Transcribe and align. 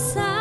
passar. 0.00 0.39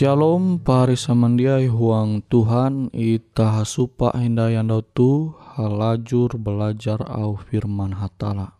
Shalom 0.00 0.64
pari 0.64 0.96
samandiai 0.96 1.68
huang 1.68 2.24
Tuhan 2.24 2.88
ita 2.88 3.60
hasupa 3.60 4.16
hindayandau 4.16 4.80
tu 4.80 5.36
halajur 5.52 6.40
belajar 6.40 7.04
au 7.04 7.36
firman 7.36 7.92
hatala. 7.92 8.56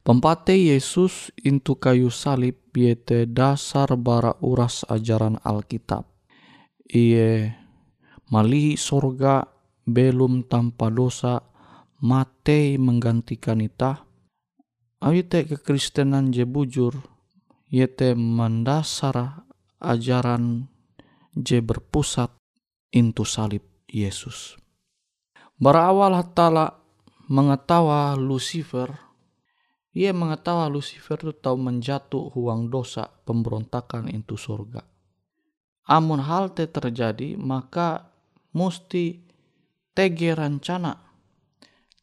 Pempate 0.00 0.56
Yesus 0.56 1.28
intu 1.44 1.76
kayu 1.76 2.08
salib 2.08 2.56
yete 2.72 3.28
dasar 3.28 3.92
bara 4.00 4.32
uras 4.40 4.80
ajaran 4.88 5.36
Alkitab. 5.44 6.08
Iye 6.88 7.52
malihi 8.32 8.80
sorga 8.80 9.44
belum 9.84 10.48
tanpa 10.48 10.88
dosa 10.88 11.44
mate 12.00 12.80
menggantikan 12.80 13.60
ita. 13.60 14.08
Awite 15.04 15.44
kekristenan 15.44 16.32
je 16.32 16.48
bujur 16.48 16.96
yete 17.68 18.16
mendasar 18.16 19.44
ajaran 19.80 20.68
je 21.34 21.58
berpusat 21.64 22.30
intu 22.92 23.24
salib 23.24 23.64
Yesus. 23.90 24.60
Berawal 25.56 26.16
hatala 26.16 26.80
mengetawa 27.26 28.14
Lucifer, 28.16 28.92
ia 29.92 30.14
mengetawa 30.14 30.70
Lucifer 30.70 31.18
itu 31.20 31.34
tahu 31.34 31.58
menjatuh 31.58 32.32
huang 32.32 32.70
dosa 32.70 33.10
pemberontakan 33.26 34.08
intu 34.08 34.38
surga. 34.38 34.86
Amun 35.90 36.22
hal 36.22 36.54
te 36.54 36.70
terjadi 36.70 37.34
maka 37.34 38.14
musti 38.54 39.26
tege 39.90 40.32
rancana 40.38 41.10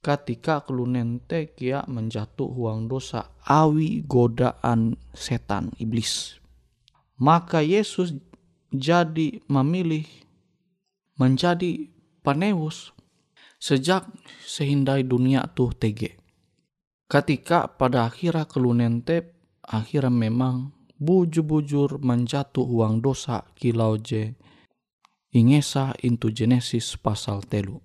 ketika 0.03 0.63
kelunente 0.63 1.55
kia 1.55 1.83
menjatuh 1.87 2.47
huang 2.51 2.91
dosa 2.91 3.31
awi 3.47 4.03
godaan 4.03 4.95
setan 5.15 5.71
iblis 5.79 6.39
maka 7.17 7.65
Yesus 7.65 8.13
jadi 8.69 9.41
memilih 9.49 10.05
menjadi 11.17 11.89
penebus 12.21 12.93
sejak 13.57 14.05
sehindai 14.45 15.01
dunia 15.01 15.49
tuh 15.49 15.73
tege. 15.73 16.17
Ketika 17.09 17.71
pada 17.71 18.05
akhirnya 18.05 18.45
kelunente 18.45 19.33
akhirnya 19.65 20.13
memang 20.13 20.77
bujur-bujur 20.97 22.01
menjatuh 22.01 22.65
uang 22.65 23.01
dosa 23.01 23.45
kilau 23.57 23.97
je 23.97 24.33
ingesa 25.33 25.93
into 26.01 26.33
Genesis 26.33 26.97
pasal 26.97 27.45
telu. 27.45 27.81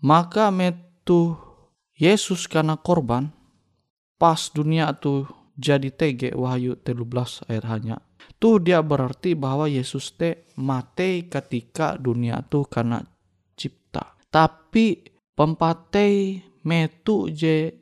Maka 0.00 0.52
metu 0.52 1.36
Yesus 1.96 2.44
karena 2.48 2.76
korban 2.76 3.32
pas 4.20 4.52
dunia 4.52 4.92
tu 4.96 5.24
jadi 5.56 5.88
tege 5.88 6.36
Wahyu 6.36 6.76
13 6.76 7.48
ayat 7.48 7.64
hanya. 7.68 7.96
Tuh 8.36 8.60
dia 8.60 8.84
berarti 8.84 9.32
bahwa 9.32 9.64
Yesus 9.64 10.12
te 10.16 10.48
mati 10.60 11.24
ketika 11.28 11.96
dunia 11.96 12.44
tu 12.44 12.68
karena 12.68 13.00
cipta. 13.56 14.16
Tapi 14.28 15.00
pempatei 15.32 16.44
metu 16.64 17.32
je 17.32 17.72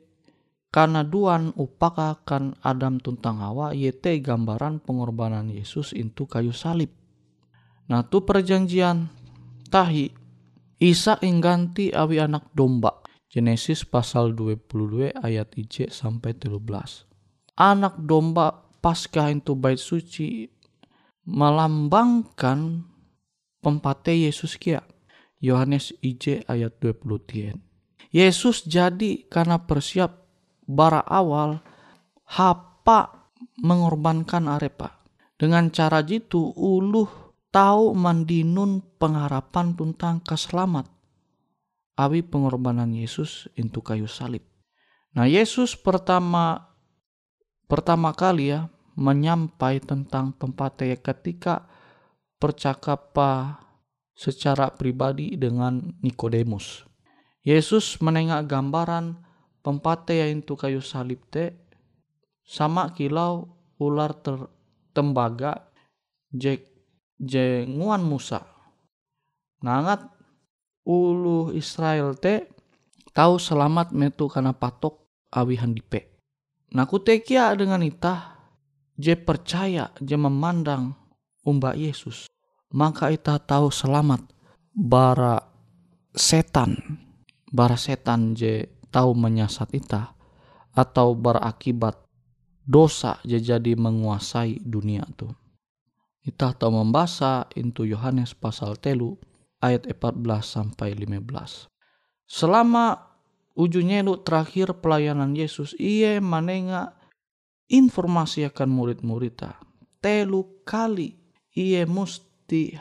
karena 0.71 1.07
duan 1.07 1.55
upaka 1.55 2.19
kan 2.27 2.55
Adam 2.59 2.99
tuntang 2.99 3.39
Hawa 3.39 3.71
yete 3.71 4.19
gambaran 4.19 4.83
pengorbanan 4.83 5.47
Yesus 5.47 5.95
itu 5.95 6.27
kayu 6.27 6.51
salib. 6.51 6.91
Nah 7.87 8.03
tu 8.03 8.27
perjanjian 8.27 9.07
tahi 9.71 10.11
Isa 10.75 11.15
ingganti 11.23 11.95
awi 11.95 12.19
anak 12.19 12.51
domba. 12.51 12.99
Genesis 13.31 13.87
pasal 13.87 14.35
22 14.35 15.15
ayat 15.15 15.55
IJ 15.55 15.91
sampai 15.91 16.35
13. 16.35 17.07
Anak 17.55 17.95
domba 18.03 18.64
pasca 18.85 19.33
itu 19.33 19.57
bait 19.57 19.81
suci 19.81 20.45
melambangkan 21.25 22.85
pempate 23.57 24.13
Yesus 24.13 24.61
kia. 24.61 24.85
Yohanes 25.41 25.89
IJ 26.05 26.45
ayat 26.45 26.77
20 26.77 27.01
tien. 27.25 27.57
Yesus 28.13 28.61
jadi 28.69 29.25
karena 29.25 29.65
persiap 29.65 30.29
bara 30.69 31.01
awal 31.01 31.65
hapa 32.29 33.33
mengorbankan 33.57 34.45
arepa. 34.45 35.01
Dengan 35.33 35.73
cara 35.73 36.05
jitu 36.05 36.53
uluh 36.53 37.09
tahu 37.49 37.97
mandinun 37.97 38.85
pengharapan 39.01 39.73
tentang 39.73 40.21
keselamat 40.21 40.85
awi 41.97 42.21
pengorbanan 42.21 42.93
Yesus 42.93 43.49
untuk 43.57 43.89
kayu 43.89 44.05
salib. 44.05 44.45
Nah 45.17 45.25
Yesus 45.25 45.73
pertama 45.73 46.71
pertama 47.65 48.13
kali 48.13 48.53
ya 48.53 48.69
menyampai 48.95 49.83
tentang 49.83 50.31
pempataya 50.35 50.95
ketika 50.95 51.67
percakapan 52.39 53.59
secara 54.15 54.71
pribadi 54.71 55.35
dengan 55.35 55.91
Nikodemus. 55.99 56.87
Yesus 57.43 57.99
menengah 58.01 58.41
gambaran 58.47 59.19
pempataya 59.61 60.31
itu 60.31 60.55
kayu 60.55 60.81
salib 60.81 61.21
te 61.29 61.53
sama 62.41 62.95
kilau 62.95 63.51
ular 63.77 64.15
ter, 64.17 64.39
tembaga 64.95 65.69
Jack 66.31 66.65
jenguan 67.19 68.01
Musa. 68.01 68.43
Nangat 69.61 70.09
ulu 70.87 71.51
Israel 71.53 72.15
te 72.15 72.49
tahu 73.11 73.39
selamat 73.39 73.91
metu 73.91 74.31
karena 74.31 74.55
patok 74.55 75.05
awi 75.31 75.59
handipe. 75.59 76.19
Nah 76.75 76.87
kutekia 76.87 77.55
dengan 77.55 77.83
itah 77.83 78.34
je 78.95 79.13
percaya 79.15 79.91
je 79.99 80.15
memandang 80.15 80.95
umba 81.43 81.75
Yesus. 81.75 82.27
Maka 82.75 83.11
itah 83.11 83.39
tahu 83.39 83.71
selamat 83.71 84.25
bara 84.75 85.39
setan. 86.11 86.99
Bara 87.51 87.79
setan 87.79 88.35
je 88.35 88.67
tahu 88.91 89.15
menyasat 89.15 89.71
itah. 89.75 90.11
Atau 90.75 91.15
berakibat 91.15 92.03
dosa 92.67 93.23
je 93.23 93.39
jadi 93.39 93.79
menguasai 93.79 94.59
dunia 94.59 95.07
tuh. 95.15 95.31
Kita 96.25 96.57
tahu 96.57 96.83
membaca 96.83 97.47
into 97.53 97.85
Yohanes 97.85 98.33
pasal 98.33 98.75
telu 98.81 99.15
ayat 99.61 99.87
14 99.87 100.25
sampai 100.41 100.97
15. 100.97 101.69
Selama 102.25 102.97
ujungnya 103.53 104.01
itu 104.01 104.17
terakhir 104.25 104.73
pelayanan 104.81 105.37
Yesus, 105.37 105.77
ia 105.77 106.17
manenga 106.17 106.97
informasi 107.69 108.45
akan 108.45 108.69
murid-muridnya. 108.69 109.57
Telu 110.01 110.61
kali 110.67 111.17
ia 111.57 111.87
mesti 111.89 112.77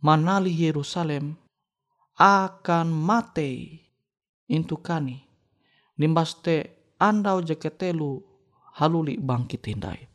manali 0.00 0.52
Yerusalem 0.52 1.36
akan 2.16 2.86
mati 2.88 3.80
intu 4.48 4.80
kani. 4.80 5.20
Nimbaste 6.00 6.72
andau 6.96 7.44
jaketelu 7.44 8.22
haluli 8.80 9.20
bangkit 9.20 9.68
hindai. 9.68 10.08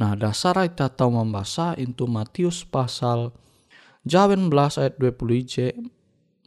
Nah 0.00 0.16
dasar 0.16 0.56
kita 0.64 0.88
tahu 0.88 1.20
membaca 1.20 1.76
itu 1.76 2.08
Matius 2.08 2.64
pasal 2.64 3.36
jawen 4.06 4.48
belas 4.48 4.80
ayat 4.80 4.96
20 4.96 5.44
j 5.44 5.76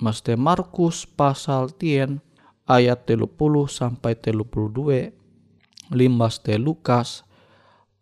Maste 0.02 0.34
Markus 0.34 1.06
pasal 1.06 1.70
tien 1.78 2.18
ayat 2.66 3.06
30 3.06 3.30
sampai 3.70 4.18
32 4.18 5.23
limbas 5.94 6.42
te 6.42 6.58
Lukas 6.60 7.24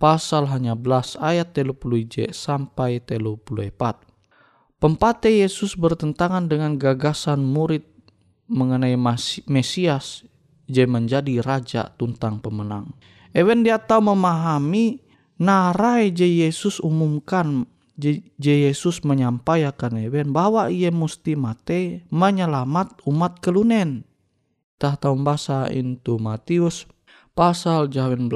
pasal 0.01 0.49
hanya 0.49 0.73
belas 0.73 1.13
ayat 1.21 1.53
30 1.53 1.77
j 2.09 2.15
sampai 2.33 3.03
34 3.03 4.11
Pempate 4.81 5.29
Yesus 5.29 5.77
bertentangan 5.77 6.49
dengan 6.49 6.73
gagasan 6.73 7.45
murid 7.45 7.85
mengenai 8.49 8.97
Mesias 9.45 10.25
je 10.65 10.83
menjadi 10.89 11.37
raja 11.45 11.93
tuntang 12.01 12.41
pemenang. 12.41 12.89
Ewen 13.29 13.61
dia 13.61 13.77
tahu 13.77 14.09
memahami 14.09 15.05
narai 15.37 16.09
je 16.09 16.25
Yesus 16.25 16.81
umumkan 16.81 17.69
je 18.01 18.53
Yesus 18.65 19.05
menyampaikan 19.05 19.93
eben 20.01 20.33
bahwa 20.33 20.73
ia 20.73 20.89
mesti 20.89 21.37
mati 21.37 22.01
menyelamat 22.09 23.05
umat 23.05 23.37
kelunen. 23.37 24.01
Tah 24.81 24.97
tahu 24.97 25.13
bahasa 25.21 25.69
itu 25.69 26.17
Matius 26.17 26.89
pasal 27.31 27.87
19 27.87 28.31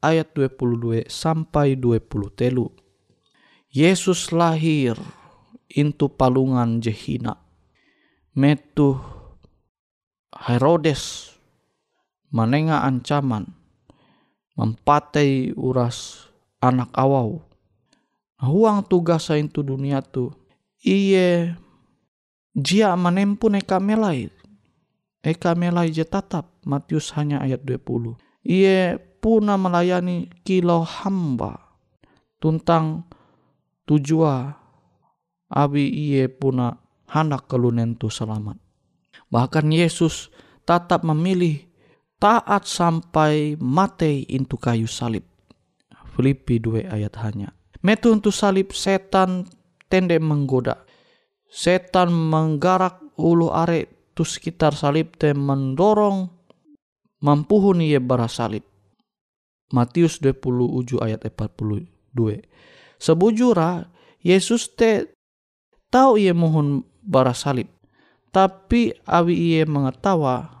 ayat 0.00 0.28
22 0.32 1.06
sampai 1.06 1.76
20 1.76 2.32
telu. 2.36 2.72
Yesus 3.70 4.34
lahir 4.34 4.98
into 5.70 6.10
palungan 6.10 6.82
jehina. 6.82 7.38
Metu 8.34 8.98
Herodes 10.34 11.34
menengah 12.30 12.86
ancaman 12.86 13.50
mempatai 14.58 15.54
uras 15.54 16.26
anak 16.62 16.90
awau. 16.94 17.42
Huang 18.40 18.84
tugas 18.88 19.28
itu 19.32 19.60
dunia 19.60 20.00
tu. 20.00 20.32
Iye 20.80 21.56
jia 22.56 22.96
menempu 22.96 23.52
eka 23.52 23.76
melai. 23.76 24.32
Eka 25.20 25.52
melai 25.52 25.92
je 25.92 26.04
tatap. 26.08 26.48
Matius 26.64 27.12
hanya 27.16 27.44
ayat 27.44 27.60
20. 27.64 28.16
Iye 28.44 28.96
puna 29.20 29.60
melayani 29.60 30.32
kilau 30.42 30.84
hamba. 30.84 31.76
Tuntang 32.40 33.04
tujua. 33.84 34.56
Abi 35.50 35.90
iye 35.90 36.30
puna 36.30 36.78
hendak 37.10 37.50
kelunen 37.50 37.98
tu 37.98 38.06
selamat. 38.06 38.54
Bahkan 39.30 39.74
Yesus 39.74 40.30
tetap 40.62 41.02
memilih 41.02 41.58
taat 42.22 42.70
sampai 42.70 43.58
mati 43.58 44.26
intu 44.30 44.54
kayu 44.54 44.86
salib. 44.86 45.26
Filipi 46.14 46.62
2 46.62 46.86
ayat 46.86 47.14
hanya. 47.22 47.50
Metu 47.82 48.12
untuk 48.12 48.30
salib 48.30 48.70
setan 48.76 49.48
tende 49.90 50.20
menggoda. 50.22 50.86
Setan 51.50 52.12
menggarak 52.14 53.00
ulu 53.18 53.50
are 53.50 53.90
tu 54.14 54.22
sekitar 54.22 54.76
salib 54.76 55.18
te 55.18 55.34
mendorong 55.34 56.39
mampuhun 57.20 57.84
ia 57.84 58.00
bara 58.00 58.26
salib. 58.26 58.64
Matius 59.70 60.18
20 60.18 60.42
uju 60.66 60.96
ayat 60.98 61.22
42. 61.24 61.86
Sebujura 62.98 63.86
Yesus 64.20 64.74
te 64.74 65.14
tahu 65.88 66.18
ia 66.18 66.34
mohon 66.34 66.82
bara 67.00 67.32
salib. 67.32 67.70
Tapi 68.30 68.94
awi 69.06 69.34
ia 69.56 69.62
mengetawa 69.66 70.60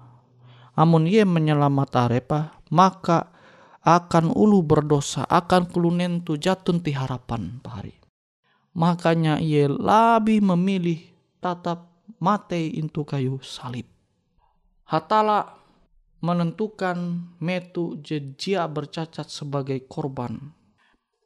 amun 0.74 1.04
ia 1.06 1.28
menyelamat 1.28 1.90
arepa 1.94 2.60
maka 2.70 3.34
akan 3.80 4.32
ulu 4.36 4.60
berdosa, 4.60 5.24
akan 5.24 5.68
kulunen 5.72 6.20
tu 6.20 6.36
jatun 6.36 6.84
ti 6.84 6.92
harapan 6.92 7.60
pahari. 7.64 7.96
Makanya 8.76 9.40
ia 9.40 9.66
lebih 9.66 10.44
memilih 10.44 11.00
tatap 11.42 11.90
mate 12.20 12.60
intu 12.60 13.02
kayu 13.02 13.40
salib. 13.40 13.88
Hatala 14.86 15.59
menentukan 16.20 17.28
metu 17.40 17.96
jejia 18.04 18.68
bercacat 18.68 19.28
sebagai 19.28 19.88
korban. 19.88 20.52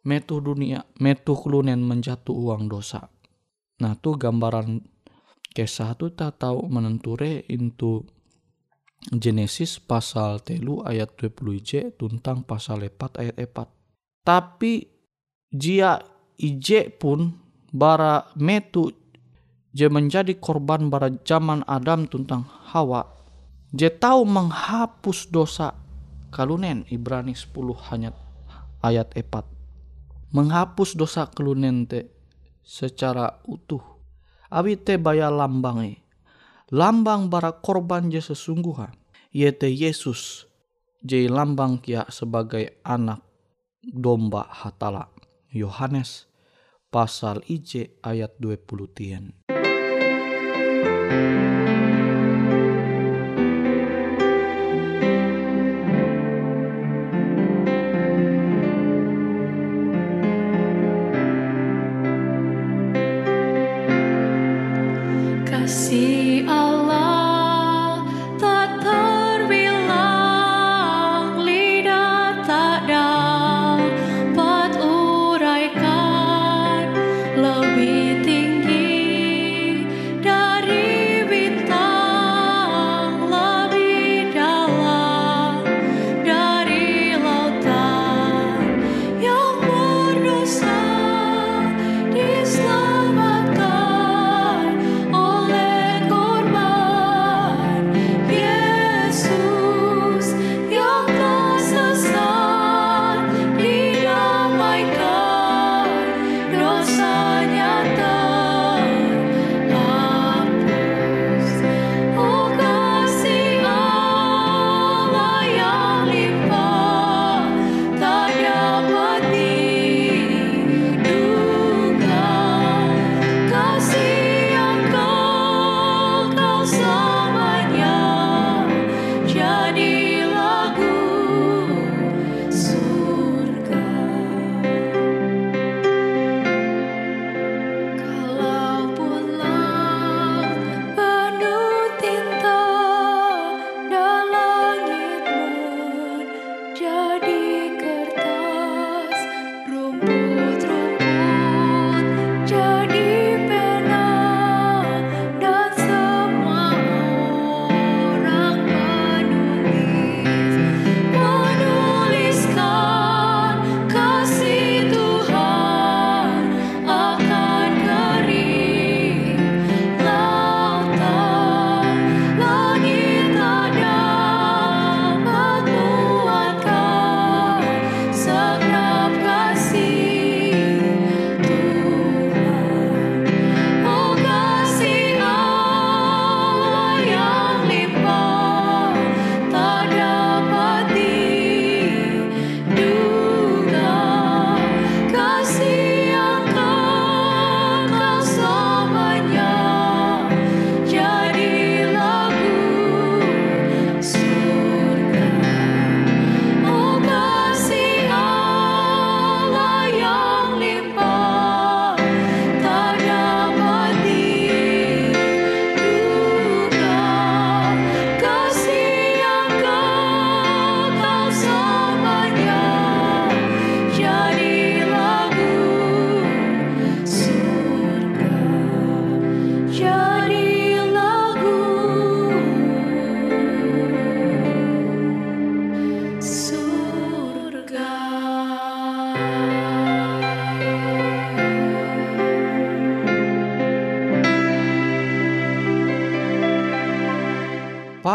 Metu 0.04 0.38
dunia, 0.38 0.84
metu 1.00 1.34
kulunen 1.34 1.80
menjatuh 1.82 2.34
uang 2.34 2.68
dosa. 2.68 3.08
Nah 3.80 3.98
tu 3.98 4.14
gambaran 4.14 4.84
kisah 5.50 5.96
tu 5.98 6.12
tak 6.12 6.38
tahu 6.38 6.68
menenture 6.70 7.42
intu 7.50 8.04
Genesis 9.04 9.80
pasal 9.84 10.40
telu 10.40 10.80
ayat 10.80 11.12
20 11.20 11.60
j 11.60 11.70
tentang 11.92 12.44
pasal 12.44 12.84
4 12.88 13.20
ayat 13.20 13.36
4. 13.36 14.24
Tapi 14.24 14.72
jia 15.52 16.00
ije 16.40 16.88
pun 16.88 17.36
bara 17.68 18.32
metu 18.40 18.88
je 19.74 19.86
menjadi 19.90 20.38
korban 20.38 20.88
pada 20.88 21.10
zaman 21.26 21.66
Adam 21.66 22.06
tentang 22.06 22.46
Hawa 22.46 23.13
je 23.74 23.90
tahu 23.90 24.22
menghapus 24.22 25.26
dosa 25.34 25.74
kalunen 26.30 26.86
Ibrani 26.86 27.34
10 27.34 27.90
hanya 27.90 28.14
ayat 28.78 29.10
4 29.18 29.54
menghapus 30.34 30.94
dosa 30.94 31.26
kalunen 31.26 31.86
te 31.86 32.10
secara 32.62 33.38
utuh. 33.46 33.82
Abi 34.50 34.74
te 34.74 34.98
baya 34.98 35.30
lambange. 35.30 36.02
Lambang 36.74 37.30
bara 37.30 37.54
korban 37.54 38.10
je 38.10 38.18
sesungguhan. 38.18 38.90
Yaitu 39.34 39.70
Yesus 39.70 40.46
je 41.02 41.26
lambang 41.26 41.82
kia 41.82 42.06
sebagai 42.10 42.82
anak 42.86 43.22
domba 43.82 44.46
hatala. 44.46 45.10
Yohanes 45.54 46.26
pasal 46.90 47.42
IJ 47.46 47.98
ayat 48.02 48.38
20 48.38 48.90
tien. 48.90 49.34
see 65.74 66.46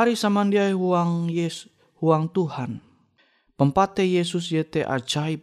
Pari 0.09 0.17
samandiai 0.17 0.73
huang 0.73 1.29
Yesus, 1.29 1.69
huang 2.01 2.33
Tuhan. 2.33 2.81
Pempate 3.53 4.01
Yesus 4.01 4.49
yete 4.49 4.81
ajaib 4.81 5.37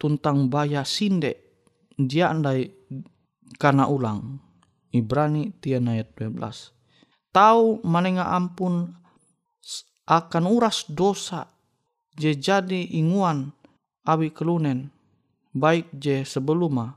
tuntang 0.00 0.48
baya 0.48 0.80
sinde 0.80 1.36
dia 1.92 2.32
andai 2.32 2.72
karena 3.60 3.84
ulang. 3.84 4.40
Ibrani 4.96 5.52
tian 5.60 5.92
ayat 5.92 6.16
12. 6.16 6.40
Tahu 7.36 7.84
manenga 7.84 8.32
ampun 8.32 8.96
akan 10.08 10.44
uras 10.56 10.88
dosa 10.88 11.44
je 12.16 12.32
jadi 12.32 12.88
inguan 12.96 13.52
abi 14.08 14.32
kelunen 14.32 14.88
baik 15.52 15.92
je 15.92 16.24
sebeluma 16.24 16.96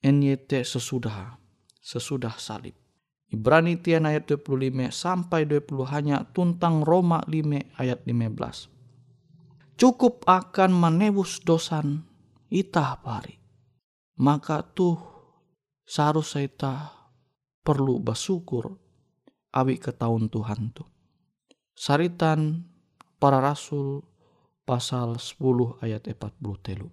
enyete 0.00 0.64
sesudah 0.64 1.36
sesudah 1.84 2.32
salib. 2.40 2.79
Ibrani 3.30 3.78
tian 3.78 4.10
ayat 4.10 4.26
25 4.26 4.90
sampai 4.90 5.46
20 5.46 5.86
hanya 5.86 6.26
tuntang 6.34 6.82
Roma 6.82 7.22
5 7.30 7.78
ayat 7.78 8.02
15. 8.02 8.66
Cukup 9.78 10.26
akan 10.26 10.70
menebus 10.74 11.38
dosan 11.46 12.02
itah 12.50 12.98
pari. 12.98 13.38
Maka 14.20 14.66
tuh 14.66 14.98
seharusnya 15.86 16.44
ita 16.44 16.74
perlu 17.62 18.02
bersyukur 18.02 18.76
awi 19.54 19.78
ke 19.78 19.94
tahun 19.94 20.26
Tuhan 20.28 20.74
tuh. 20.74 20.90
Saritan 21.72 22.66
para 23.16 23.38
rasul 23.40 24.04
pasal 24.66 25.16
10 25.16 25.80
ayat 25.80 26.04
40 26.04 26.66
telu. 26.66 26.90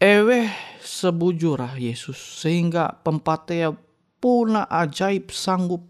Ewe 0.00 0.48
sebujurah 0.80 1.76
Yesus 1.76 2.16
sehingga 2.16 3.02
pempatea 3.04 3.74
puna 4.20 4.68
ajaib 4.68 5.32
sanggup 5.32 5.82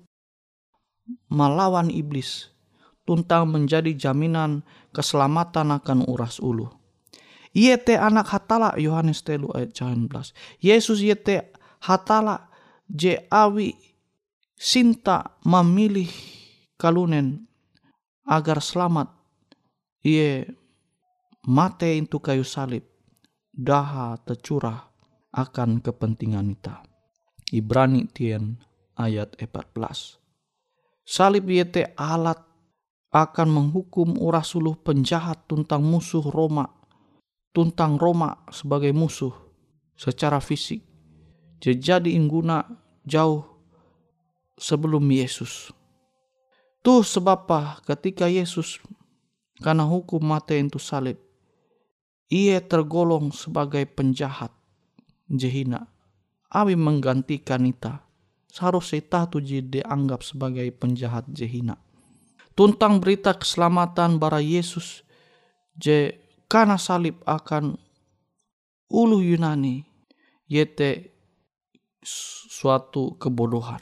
melawan 1.29 1.91
iblis 1.91 2.49
tuntang 3.03 3.51
menjadi 3.51 3.91
jaminan 3.99 4.63
keselamatan 4.95 5.75
akan 5.75 6.07
uras 6.07 6.39
ulu. 6.39 6.71
Yete 7.51 7.99
anak 7.99 8.31
hatala 8.31 8.79
Yohanes 8.79 9.27
telu 9.27 9.51
ayat 9.51 9.75
19. 9.75 10.07
Yesus 10.63 11.03
yete 11.03 11.51
hatala 11.83 12.47
je 12.87 13.19
awi 13.27 13.75
sinta 14.55 15.35
memilih 15.43 16.11
kalunen 16.79 17.51
agar 18.23 18.63
selamat 18.63 19.11
ia 20.07 20.47
mate 21.51 21.91
itu 21.99 22.23
kayu 22.23 22.47
salib 22.47 22.87
daha 23.51 24.15
tercurah 24.23 24.87
akan 25.35 25.83
kepentingan 25.83 26.55
kita. 26.55 26.90
Ibrani 27.51 28.07
tien 28.07 28.63
ayat 28.95 29.35
14. 29.35 30.23
Salib 31.03 31.51
yete 31.51 31.91
alat 31.99 32.39
akan 33.11 33.49
menghukum 33.51 34.15
urah 34.23 34.47
suluh 34.47 34.79
penjahat 34.79 35.51
tentang 35.51 35.83
musuh 35.83 36.23
Roma, 36.23 36.71
tentang 37.51 37.99
Roma 37.99 38.47
sebagai 38.55 38.95
musuh 38.95 39.35
secara 39.99 40.39
fisik. 40.39 40.87
Jadi 41.59 42.15
ingguna 42.15 42.63
jauh 43.03 43.43
sebelum 44.55 45.03
Yesus. 45.11 45.75
Tuh 46.87 47.03
sebab 47.03 47.51
ketika 47.83 48.31
Yesus 48.31 48.79
karena 49.59 49.85
hukum 49.85 50.23
mati 50.23 50.57
itu 50.57 50.79
salib, 50.79 51.19
ia 52.31 52.63
tergolong 52.63 53.35
sebagai 53.35 53.83
penjahat 53.91 54.55
jehina. 55.27 55.91
Abi 56.51 56.75
menggantikan 56.75 57.63
ita. 57.63 58.03
Seharusnya 58.51 58.99
ita 58.99 59.21
tuh 59.31 59.43
dianggap 59.47 60.27
sebagai 60.27 60.67
penjahat 60.75 61.31
jehina 61.31 61.79
Tuntang 62.59 62.99
berita 63.01 63.33
keselamatan 63.39 64.19
bara 64.21 64.43
Yesus 64.43 65.07
je 65.79 66.13
karena 66.51 66.77
salib 66.77 67.23
akan 67.25 67.79
ulu 68.91 69.23
Yunani 69.23 69.81
yete 70.51 71.15
suatu 72.51 73.17
kebodohan 73.17 73.81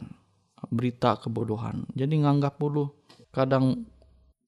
berita 0.70 1.16
kebodohan. 1.18 1.90
Jadi 1.96 2.22
nganggap 2.22 2.60
ulu 2.60 2.92
kadang 3.34 3.88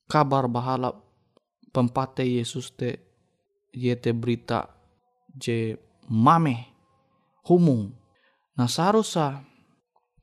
kabar 0.06 0.46
bahala 0.46 0.94
pempate 1.74 2.22
Yesus 2.22 2.70
te 2.76 3.02
yete 3.74 4.14
berita 4.14 4.68
je 5.32 5.74
mame 6.06 6.70
humung 7.50 7.94
nah 8.60 8.68
seharusnya 8.68 9.40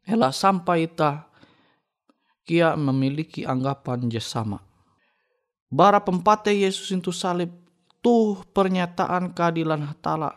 Ela 0.08 0.32
sampai 0.32 0.88
ita 0.88 1.27
kia 2.48 2.79
memiliki 2.79 3.44
anggapan 3.44 4.08
jasama. 4.08 4.63
Bara 5.67 6.00
pempate 6.00 6.56
Yesus 6.56 6.96
itu 6.96 7.12
salib 7.12 7.51
tuh 8.00 8.39
pernyataan 8.56 9.36
keadilan 9.36 9.84
hatala 9.84 10.32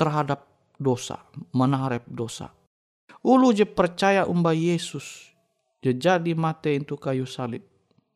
terhadap 0.00 0.48
dosa, 0.80 1.20
menaharap 1.52 2.08
dosa. 2.08 2.56
Ulu 3.20 3.52
je 3.52 3.68
percaya 3.68 4.24
umba 4.24 4.56
Yesus, 4.56 5.28
je 5.84 5.92
jadi 5.92 6.32
mate 6.32 6.72
itu 6.72 6.96
kayu 6.96 7.28
salib, 7.28 7.60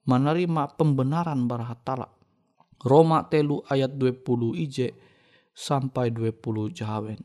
menerima 0.08 0.80
pembenaran 0.80 1.44
bara 1.44 1.76
hatala. 1.76 2.08
Roma 2.80 3.20
telu 3.28 3.61
ayat 3.68 3.92
20 4.00 4.25
ije 4.64 4.97
sampai 5.52 6.08
20 6.08 6.73
jahawen. 6.73 7.20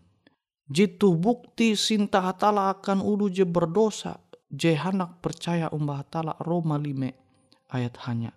Jitu 0.64 1.20
bukti 1.20 1.76
sinta 1.76 2.24
hatala 2.24 2.72
akan 2.72 3.04
ulu 3.04 3.28
je 3.28 3.44
berdosa, 3.44 4.24
je 4.48 4.72
hanak 4.72 5.20
percaya 5.20 5.68
umbah 5.76 6.00
hatala 6.00 6.40
Roma 6.40 6.80
lime 6.80 7.20
ayat 7.68 8.00
hanya. 8.08 8.32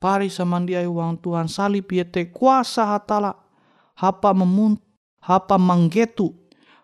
Pari 0.00 0.30
samandiai 0.30 0.86
uang 0.86 1.18
Tuhan 1.20 1.50
salib 1.50 1.90
yete 1.90 2.30
kuasa 2.30 2.96
hatala. 2.96 3.34
Hapa 4.00 4.32
memunt 4.32 4.80
hapa 5.20 5.60
manggetu 5.60 6.32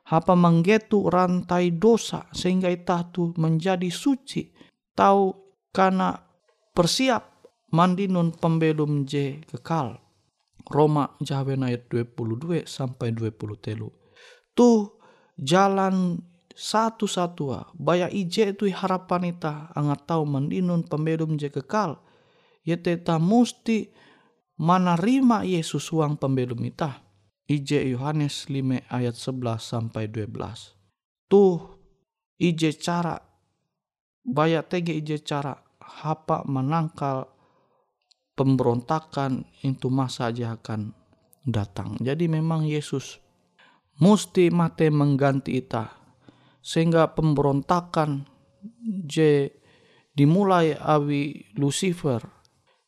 hapa 0.04 0.36
manggetu 0.36 1.08
rantai 1.10 1.72
dosa 1.72 2.28
sehingga 2.30 2.68
itah 2.68 3.08
tu 3.08 3.32
menjadi 3.40 3.88
suci. 3.88 4.52
Tahu 4.92 5.32
karena 5.72 6.12
persiap 6.76 7.48
mandinun 7.72 8.36
pembelum 8.36 9.08
je 9.08 9.40
kekal. 9.48 9.96
Roma 10.66 11.14
Jawen 11.22 11.62
ayat 11.62 11.86
22 11.88 12.66
sampai 12.66 13.14
20 13.14 13.38
telu 13.62 13.86
tuh 14.56 14.96
jalan 15.36 16.24
satu-satua 16.56 17.76
baya 17.76 18.08
ije 18.08 18.56
tu 18.56 18.64
harapan 18.72 19.36
ita 19.36 19.68
angat 19.76 20.08
tahu 20.08 20.24
mandinun 20.24 20.88
pembelum 20.88 21.36
je 21.36 21.52
kekal 21.52 22.00
yete 22.64 22.96
ta 23.04 23.20
musti 23.20 23.92
menerima 24.56 25.44
Yesus 25.44 25.92
uang 25.92 26.16
pembelum 26.16 26.60
ita. 26.64 27.04
Ije 27.46 27.78
Yohanes 27.86 28.50
5 28.50 28.90
ayat 28.90 29.14
11 29.14 29.62
sampai 29.62 30.10
12. 30.10 30.74
Tuh 31.30 31.78
ije 32.42 32.74
cara 32.74 33.14
baya 34.26 34.66
tege 34.66 34.90
ije 34.98 35.22
cara 35.22 35.54
hapa 35.78 36.42
menangkal 36.50 37.30
pemberontakan 38.34 39.46
itu 39.62 39.86
masa 39.86 40.34
aja 40.34 40.58
akan 40.58 40.90
datang. 41.46 41.94
Jadi 42.02 42.26
memang 42.26 42.66
Yesus 42.66 43.22
musti 44.02 44.52
mate 44.52 44.88
mengganti 44.92 45.60
ita 45.60 45.92
sehingga 46.60 47.14
pemberontakan 47.14 48.26
je 49.06 49.50
dimulai 50.16 50.74
awi 50.74 51.54
Lucifer 51.56 52.36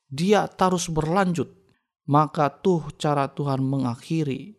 dia 0.08 0.48
terus 0.48 0.88
berlanjut, 0.88 1.52
maka 2.08 2.48
tuh 2.48 2.88
cara 2.96 3.28
Tuhan 3.28 3.60
mengakhiri 3.60 4.56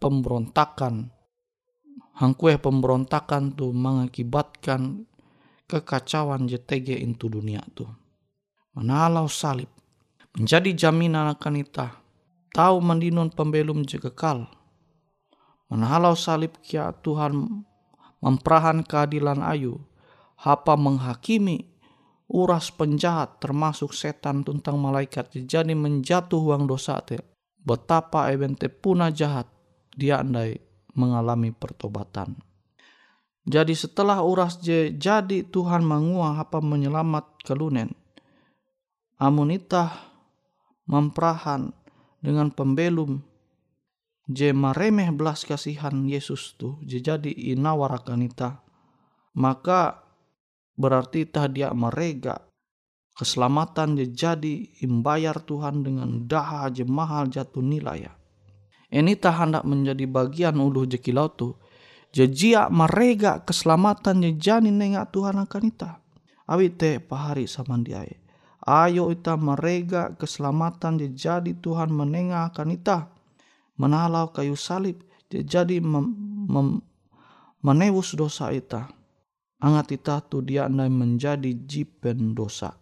pemberontakan. 0.00 1.12
Hangkue 2.18 2.58
pemberontakan 2.58 3.54
tuh 3.54 3.70
mengakibatkan 3.70 5.06
kekacauan 5.68 6.48
JTG 6.48 6.98
itu 6.98 7.30
dunia 7.30 7.62
tuh. 7.76 7.92
Menalau 8.74 9.30
salib 9.30 9.70
menjadi 10.34 10.88
jaminan 10.88 11.30
akan 11.36 11.62
kita 11.62 12.00
tahu 12.56 12.80
mendinun 12.82 13.30
pembelum 13.30 13.84
kekal. 13.86 14.50
Menalau 15.68 16.16
salib 16.16 16.56
kia 16.64 16.92
Tuhan 17.04 17.64
memperahan 18.24 18.80
keadilan 18.80 19.44
ayu, 19.44 19.76
hapa 20.40 20.80
menghakimi 20.80 21.68
uras 22.28 22.72
penjahat 22.72 23.40
termasuk 23.40 23.92
setan 23.92 24.44
tentang 24.44 24.80
malaikat 24.80 25.32
jadi 25.32 25.72
menjatuh 25.72 26.40
uang 26.40 26.68
dosa 26.68 27.00
te. 27.04 27.20
Betapa 27.60 28.32
ebente 28.32 28.72
puna 28.72 29.12
jahat 29.12 29.44
dia 29.92 30.24
andai 30.24 30.56
mengalami 30.96 31.52
pertobatan. 31.52 32.40
Jadi 33.48 33.72
setelah 33.72 34.20
uras 34.24 34.60
je 34.60 34.92
jadi 34.92 35.44
Tuhan 35.48 35.84
menguah 35.84 36.36
apa 36.36 36.60
menyelamat 36.60 37.44
kelunen. 37.44 37.92
Amunita 39.20 39.98
memperahan 40.88 41.72
dengan 42.20 42.52
pembelum 42.52 43.27
je 44.28 44.52
maremeh 44.52 45.08
belas 45.16 45.48
kasihan 45.48 46.04
Yesus 46.04 46.54
tu 46.60 46.76
je 46.84 47.00
jadi 47.00 47.32
inawarakan 47.32 48.28
ita 48.28 48.60
maka 49.34 50.04
berarti 50.78 51.26
tah 51.26 51.50
dia 51.50 51.72
merega 51.74 52.48
keselamatan 53.18 53.98
dia 53.98 54.06
jadi 54.06 54.78
imbayar 54.86 55.42
Tuhan 55.42 55.82
dengan 55.82 56.30
daha 56.30 56.70
je 56.70 56.86
mahal 56.86 57.26
jatuh 57.26 57.58
nilai 57.58 58.06
ya. 58.06 58.12
Ini 58.88 59.18
tah 59.18 59.34
hendak 59.34 59.66
menjadi 59.66 60.06
bagian 60.06 60.54
uluh 60.54 60.86
jekilau 60.86 61.28
tu. 61.34 61.58
Jejia 62.14 62.72
merega 62.72 63.42
keselamatan 63.44 64.24
je 64.24 64.30
jani 64.38 64.72
nengak 64.72 65.12
Tuhan 65.12 65.36
akan 65.44 65.62
ita. 65.66 66.00
Awi 66.48 66.72
te 66.72 67.02
pahari 67.02 67.44
samandiai. 67.44 68.16
Ayo 68.64 69.12
ita 69.12 69.36
merega 69.36 70.16
keselamatan 70.16 71.02
je 71.02 71.08
jadi 71.12 71.52
Tuhan 71.58 71.92
menengah 71.92 72.48
akan 72.54 72.68
ita. 72.72 73.12
Menalau 73.78 74.34
kayu 74.34 74.58
salib 74.58 75.00
jadi 75.30 75.78
mem, 75.78 76.82
menewus 77.62 78.18
dosa 78.18 78.50
ita 78.50 78.90
angat 79.58 79.98
ita 79.98 80.22
tu 80.22 80.42
dia 80.42 80.70
nai 80.70 80.90
menjadi 80.90 81.50
jipen 81.66 82.34
dosa. 82.34 82.78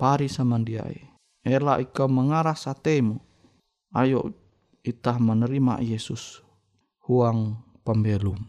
Pari 0.00 0.32
samandiai. 0.32 1.12
Ela 1.44 1.80
ika 1.80 2.08
mengarah 2.08 2.56
satemu. 2.56 3.20
Ayo 3.92 4.32
itah 4.80 5.20
menerima 5.20 5.84
Yesus. 5.84 6.40
Huang 7.04 7.60
pembelum. 7.84 8.40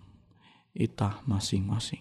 Itah 0.72 1.20
masing-masing. 1.28 2.00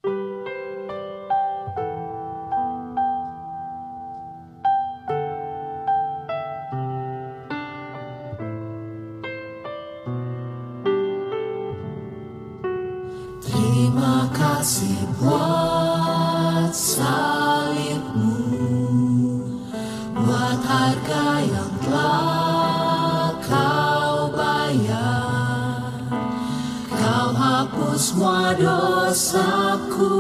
Harga 20.90 21.26
yang 21.46 21.72
telah 21.86 23.30
kau 23.46 24.34
bayar. 24.34 25.86
Kau 26.90 27.28
hapus 27.30 28.00
semua 28.10 28.50
dosaku 28.58 30.18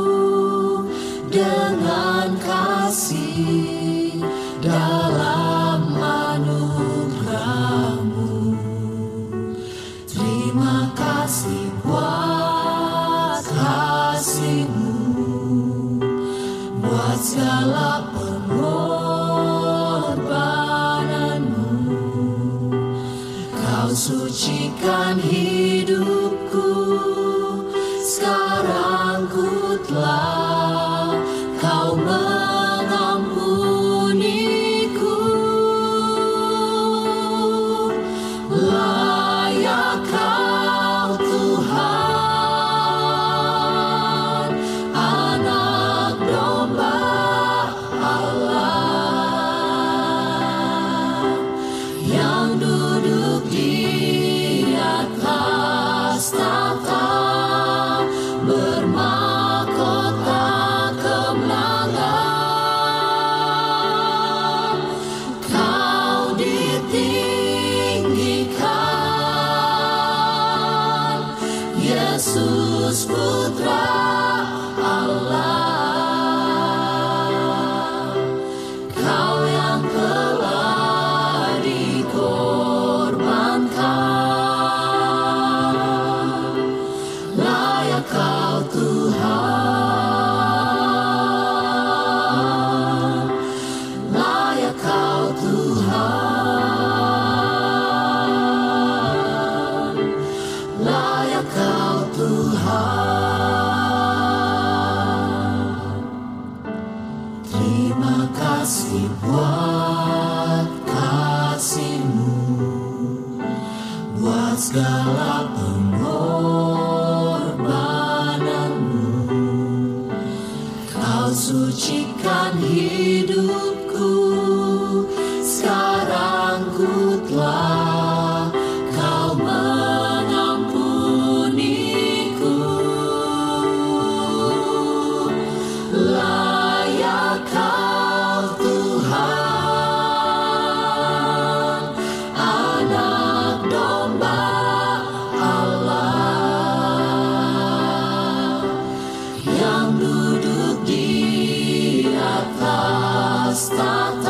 stata. 153.60 154.29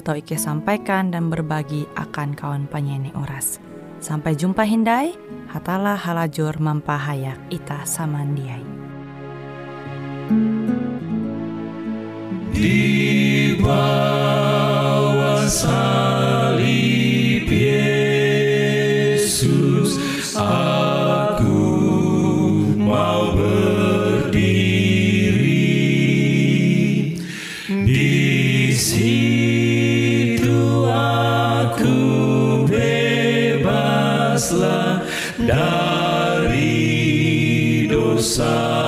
tau 0.00 0.16
Ike 0.16 0.40
sampaikan 0.40 1.12
dan 1.12 1.28
berbagi 1.28 1.84
akan 1.98 2.32
kawan 2.32 2.64
penyanyi 2.70 3.12
Uras. 3.12 3.60
Sampai 4.00 4.38
jumpa 4.38 4.64
Hindai, 4.64 5.12
hatalah 5.52 6.00
halajur 6.00 6.56
mampahayak 6.56 7.36
ita 7.52 7.84
samandiai. 7.84 8.64
Di 12.54 13.58
bawah 13.60 15.44
salib 15.50 17.44
Yesus 17.50 18.62
sun. 38.32 38.81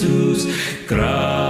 Jesus, 0.00 0.48
graças. 0.88 1.49